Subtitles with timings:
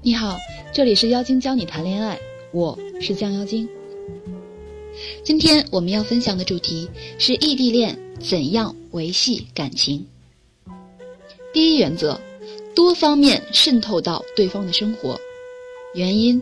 [0.00, 0.38] 你好，
[0.72, 2.16] 这里是妖精教你谈恋爱，
[2.52, 3.68] 我是酱妖精。
[5.24, 6.88] 今天我们要分享的主题
[7.18, 10.06] 是异地恋怎样维系感情。
[11.52, 12.20] 第一原则，
[12.76, 15.18] 多方面渗透到对方的生活。
[15.94, 16.40] 原因，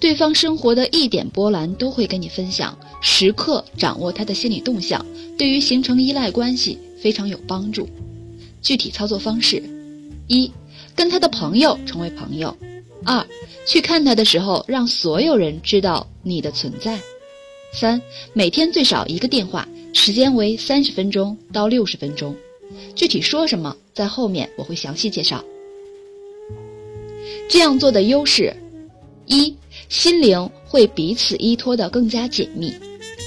[0.00, 5.04] 对方生活的一点波澜都会跟你分享，时刻掌握他的心理动向，
[5.36, 7.86] 对于形成依赖关系非常有帮助。
[8.62, 9.62] 具体操作方式：
[10.26, 10.50] 一，
[10.96, 12.56] 跟他的朋友成为朋友。
[13.04, 13.26] 二，
[13.66, 16.98] 去看他的时候，让所有人知道你的存在。
[17.72, 18.00] 三，
[18.32, 22.34] 每天最少一个电话，时间为三十分钟到六十分钟。
[22.94, 25.44] 具体说什么，在后面我会详细介绍。
[27.48, 28.54] 这样做的优势：
[29.26, 29.54] 一，
[29.88, 32.70] 心灵会彼此依托的更加紧密；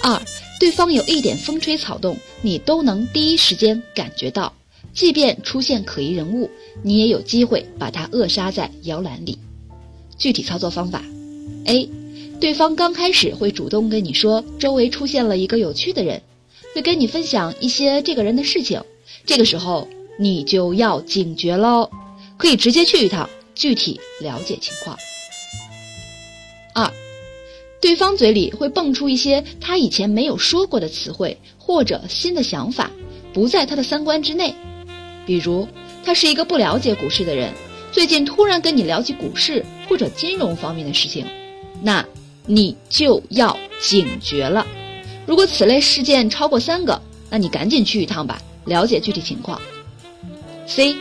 [0.04, 0.20] 二，
[0.60, 4.52] 对方有一点风吹草动，你都能第一时间感觉到，
[4.94, 6.50] 即便出现可疑人物，
[6.82, 9.38] 你也有机会把他扼杀在摇篮里。
[10.18, 11.04] 具体操作方法
[11.66, 11.90] ：A，
[12.40, 16.22] 对方刚开始会主动跟你说周围出现了一个有趣的人，
[16.74, 18.82] 会跟你分享一些这个人的事情，
[19.26, 19.88] 这个时候
[20.20, 21.90] 你就要警觉喽，
[22.38, 24.98] 可以直接去一趟，具体了解情况。
[26.74, 26.92] 二，
[27.82, 32.92] 对方嘴里会蹦出一些他以前没有说过的词汇或者新的想法，
[33.34, 34.54] 不在他的三观之内，
[35.26, 35.68] 比如
[36.04, 37.54] 他是一个不了解股市的人。
[37.98, 41.26] 最近突然跟你聊起股市或者金融方面的事情，
[41.82, 42.06] 那
[42.46, 44.68] 你就要警觉了。
[45.26, 49.60] 如果此类事件超过三个，那你赶紧去一趟吧，了解具体情况。
[50.68, 50.96] C，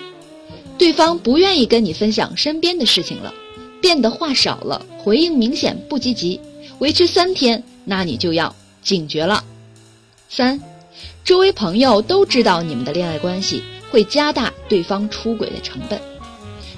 [0.78, 3.34] 对方不愿意跟你分享身边的事情了，
[3.82, 6.40] 变得话少了，回应明显不积极，
[6.78, 9.44] 维持三天，那你就要警觉了。
[10.30, 10.58] 三，
[11.22, 16.00] 周围朋友都知道你们的恋爱关系，会加大对方出轨的成本。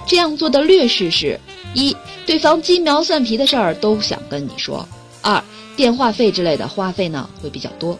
[0.09, 1.39] 这样做的劣势是：
[1.75, 4.83] 一，对方鸡毛蒜皮的事儿都想跟你说；
[5.21, 5.43] 二，
[5.75, 7.95] 电话费之类的花费呢会比较多。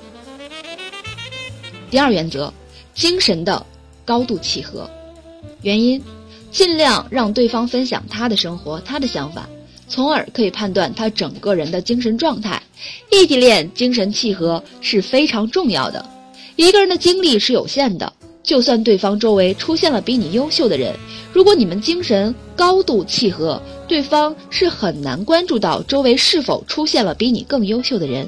[1.92, 2.52] 第二原则，
[2.96, 3.64] 精神的
[4.06, 4.90] 高度契合。
[5.62, 6.04] 原因，
[6.50, 9.48] 尽量让对方分享他的生活、他的想法，
[9.88, 12.60] 从而可以判断他整个人的精神状态。
[13.12, 16.04] 异地恋精神契合是非常重要的。
[16.56, 18.12] 一个人的精力是有限的。
[18.50, 20.98] 就算对方周围出现了比你优秀的人，
[21.32, 28.28] 如果你们精神高度契合，对方是很难关注到周围是否出现了比你更优秀的人。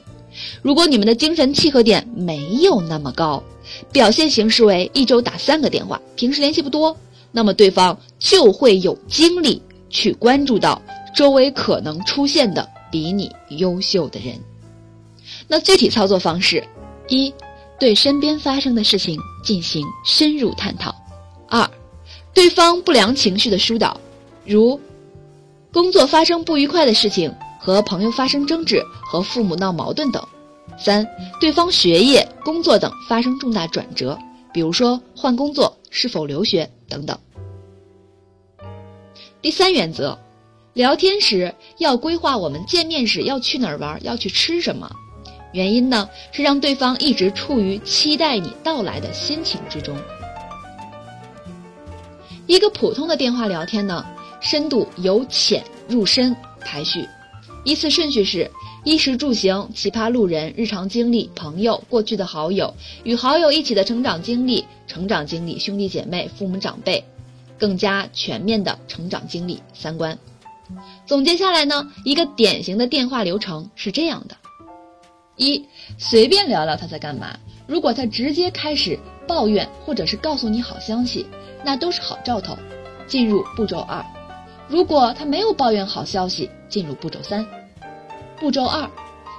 [0.62, 3.44] 如果你们的精神契合点没有那么高，
[3.92, 6.96] 表现形式为一周打三个电话，平时联系不多，
[7.32, 10.80] 那么对方就会有精力去关注到
[11.16, 14.40] 周围可能出现的比你优秀的人。
[15.48, 16.64] 那具体操作方式，
[17.08, 17.34] 一。
[17.82, 20.94] 对身边发生的事情进行深入探讨。
[21.50, 21.68] 二，
[22.32, 24.00] 对方不良情绪的疏导，
[24.46, 24.80] 如
[25.74, 30.24] 工作发生不愉快的事情、和朋友发生争执、和父母闹矛盾等。
[30.78, 31.08] 三，
[31.40, 34.16] 对方学业、工作等发生重大转折，
[34.54, 37.18] 比如说换工作、是否留学等等。
[39.42, 40.20] 第三原则，
[40.74, 44.88] 聊天时要规划我们见面时要去哪儿玩，要去吃什么。
[45.54, 49.96] 原因呢，是让对方一直处于期待你到来的心情之中。
[52.48, 54.06] 一个普通的电话聊天呢，
[54.40, 57.08] 深度由浅入深排序，
[57.64, 58.50] 依次顺序是：
[58.84, 62.74] 衣食住行、奇葩路人、日常经历、朋友、过去的好友、
[63.04, 67.04] 与好友一起的成长经历、成长经历、兄弟姐妹、父母长辈，
[67.58, 70.18] 更加全面的成长经历、三观。
[71.06, 74.36] 总结下来呢，一个典型的电话流程是这样的。
[75.38, 77.38] 一随便聊聊他在干嘛，
[77.68, 81.26] 如果他直接开始抱怨或者是告诉你好消息，
[81.64, 82.58] 那都是好兆头，
[83.08, 84.06] 进入步骤二。
[84.68, 87.46] 如果他没有抱怨好消息，进入步骤三。
[88.40, 88.90] 步骤二，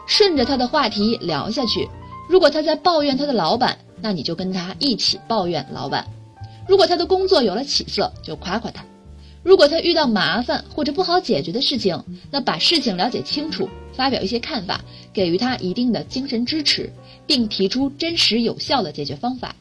[0.06, 1.88] 顺着他的话题聊下去。
[2.28, 6.06] 如果他在抱怨他的老板，那你就跟他一起抱怨老板。
[6.68, 8.84] 如果他的工作有了起色，就夸夸他。
[9.42, 14.80] 如果他遇到麻烦或者不好解决的事情，那把事情了解清楚，发表一些看法，
[15.12, 16.92] 给予他一定的精神支持，
[17.26, 19.56] 并提出真实有效的解决方法。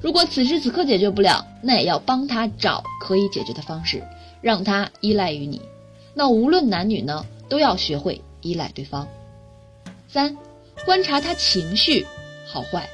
[0.00, 4.02] 如果此时此刻解决不了，那也要帮他找可以解决的方式，
[4.40, 5.60] 让他依赖于你。
[6.14, 9.08] 那无论男女呢，都要学会依赖对方。
[10.08, 10.36] 三，
[10.84, 12.06] 观察他情绪
[12.46, 12.88] 好坏，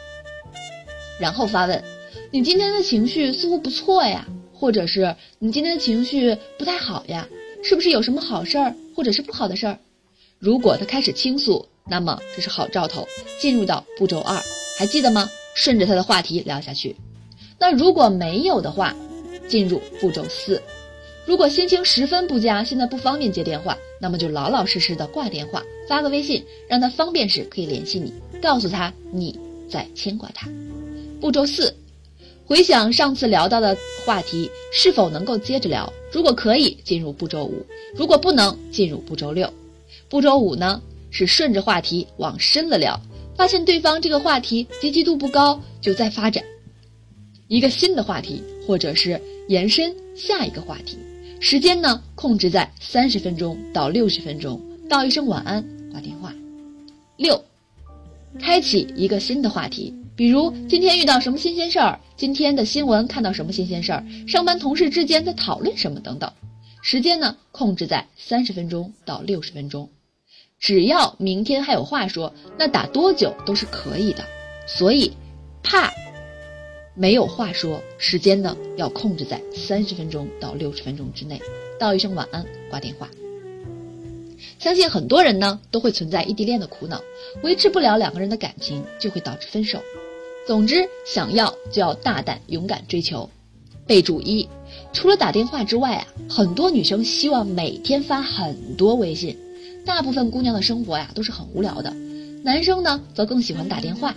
[1.21, 1.85] 然后发问：
[2.31, 4.27] 你今天的情绪似乎不错呀。
[4.61, 7.27] 或者是你今天的情绪不太好呀，
[7.65, 9.79] 是不是有什么好事儿，或者是不好的事儿？
[10.39, 13.09] 如果他开始倾诉，那么这是好兆头，
[13.41, 14.39] 进入到步骤二，
[14.79, 15.31] 还记得吗？
[15.55, 16.95] 顺着他的话题聊下去。
[17.59, 18.95] 那如果没有的话，
[19.49, 20.61] 进入步骤四。
[21.25, 28.13] 如果心情十分不佳，现在不方便接电话，那么就老老实实的挂电话，发个微信，让他方便时可以联系你，
[28.43, 29.39] 告诉他你
[29.71, 30.49] 在牵挂他。
[31.19, 31.75] 步骤四，
[32.51, 35.89] 回想上次聊到的话题，是否能够接着聊？
[36.11, 37.65] 如果可以，进入步骤五；
[37.95, 39.49] 如果不能，进入步骤六。
[40.09, 40.83] 步骤五呢，
[41.13, 43.01] 是顺着话题往深了聊，
[43.37, 46.43] 发现对方这个话题积极度不高，就再发展
[47.47, 50.99] 一个新的话题，或者是延伸下一个话题。
[51.39, 56.35] 时间呢，控制在三十分钟到六十分钟，道一声晚安，挂电话。
[57.17, 57.45] 六，
[58.41, 66.31] 开启一个新的话题，比如今天遇到什么新鲜事儿，今天的新闻看到什么新鲜事儿，上班同事之间在讨论什么等等。
[66.83, 69.91] 时间呢，控制在三十分钟到六十分钟，
[70.59, 74.25] 只要明天还有话说，那打多久都是可以的。
[74.67, 75.13] 所以，
[75.63, 75.91] 怕。
[76.95, 81.41] 没有话说，时间呢要控制在三十分钟到六十分钟之内，
[81.79, 83.09] 道一声晚安，挂电话。
[84.59, 87.01] 相信很多人呢都会存在异地恋的苦恼，
[87.43, 89.81] 维持不了两个人的感情，就会导致分手。
[90.51, 93.31] 总之，想要就要大胆勇敢追求。
[93.87, 94.49] 备注一：
[94.93, 99.39] 除了打电话之外啊，很多女生希望每天发很多微信。
[99.87, 101.95] 大部分姑娘的生活呀都是很无聊的，
[102.43, 104.13] 男生呢则更喜欢打电话。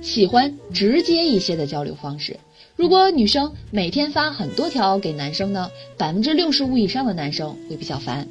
[0.00, 2.40] 喜欢直接一些的交流方式。
[2.74, 8.26] 如果女生每天发很多条给男生呢，百分之六十五以上的男生会比较烦。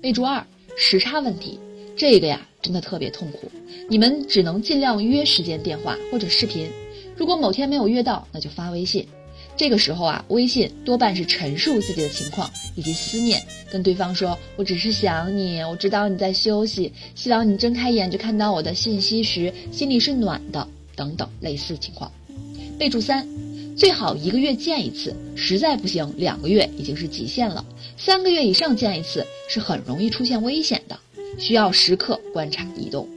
[0.00, 0.46] 备注二：
[0.76, 1.58] 时差问题，
[2.00, 3.52] 这个呀真的特别痛苦。
[3.86, 6.66] 你们只能尽量约时间电话或者视频。
[7.14, 9.06] 如果某天没有约到，那就发微信。
[9.54, 20.66] 这个时候啊，微信多半是陈述自己的情况以及思念，跟对方说：“我只是想你，我知道你在休息，希望你睁开眼就看到我的信息时，心里是暖的。”
[20.96, 22.10] 等等类似情况，
[22.78, 23.28] 备注三，
[23.76, 27.62] 最好一个月见一次，实在不行两个月已经是极限了，
[27.98, 30.98] 三个月以上见一次是很容易出现危险的，
[31.38, 33.08] 需要时刻观察移动。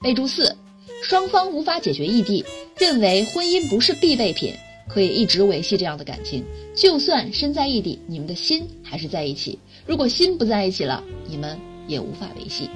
[0.00, 0.56] 备注四，
[1.02, 2.44] 双方无法解决异地，
[2.78, 4.54] 认为婚姻不是必备品，
[4.88, 6.44] 可以一直维系这样的感情，
[6.74, 9.58] 就算身在异地，你们的心还是在一起。
[9.86, 12.70] 如果心不在一起了，你们也无法维系。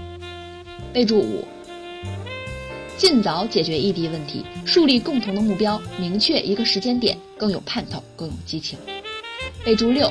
[0.93, 1.45] 备注五。
[2.97, 8.79] 尽早解决异地问题，树立共同的目标，明确一个时间点，更有盼头，更有激情。
[9.65, 10.09] 备注六：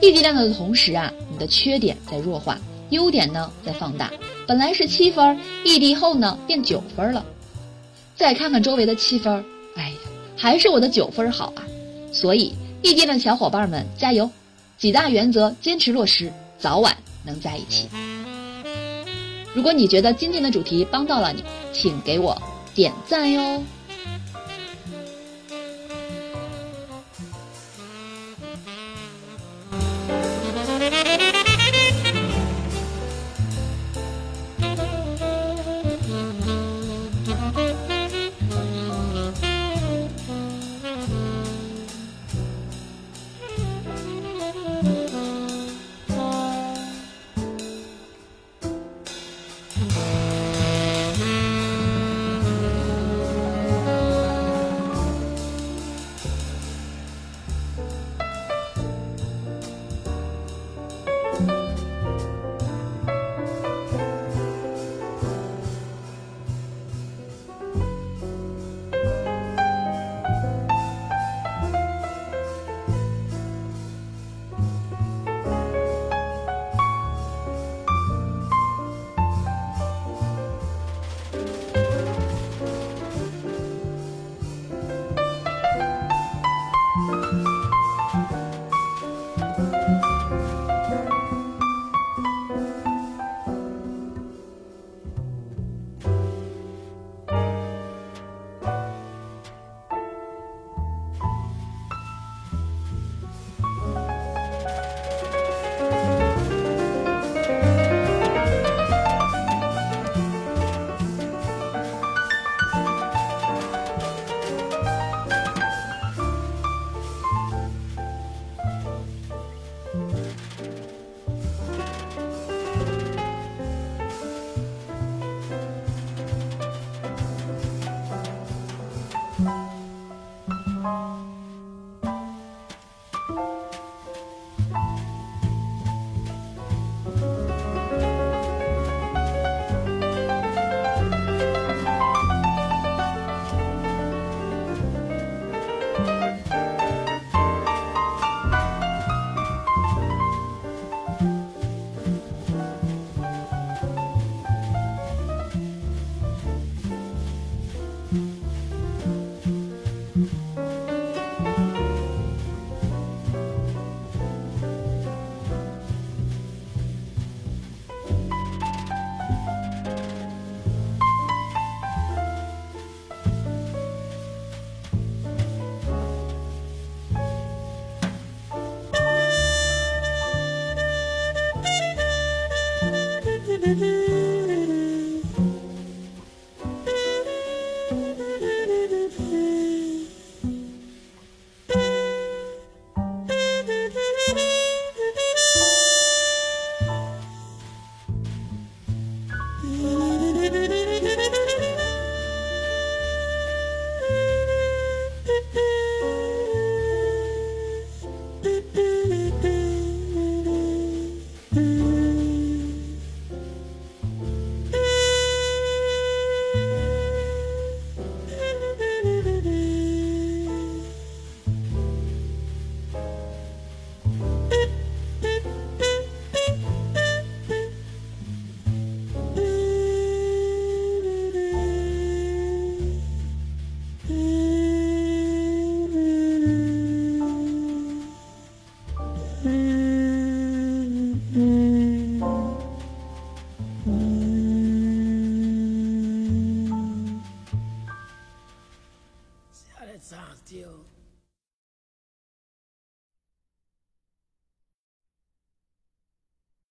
[0.00, 2.58] 异地恋的同时啊，你的缺点在弱化，
[2.90, 4.12] 优点呢在放大。
[4.46, 7.24] 本来是七分，异地后呢变九分了。
[8.16, 9.44] 再看看周围的七分，
[9.76, 9.96] 哎呀，
[10.36, 11.64] 还是我的九分好啊。
[12.12, 14.30] 所以，异地的小伙伴们加油！
[14.76, 17.88] 几大原则坚持落实，早晚能在一起。
[19.54, 21.42] 如果你觉得今天的主题帮到了你，
[21.72, 22.40] 请给我
[22.74, 23.62] 点赞哟。